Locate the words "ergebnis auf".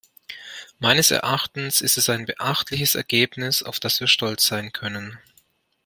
2.95-3.79